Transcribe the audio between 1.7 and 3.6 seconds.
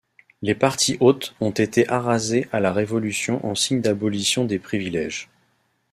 arasées à la Révolution en